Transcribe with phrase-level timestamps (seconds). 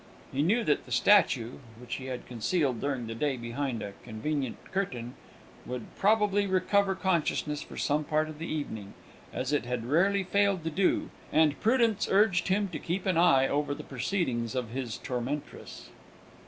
[0.33, 4.57] He knew that the statue (which he had concealed during the day behind a convenient
[4.71, 5.13] curtain)
[5.63, 8.95] would probably recover consciousness for some part of the evening,
[9.31, 13.47] as it had rarely failed to do, and prudence urged him to keep an eye
[13.47, 15.89] over the proceedings of his tormentress.